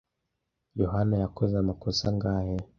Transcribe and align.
Yohani 0.79 1.15
yakoze 1.23 1.53
amakosa 1.57 2.03
angahe? 2.11 2.55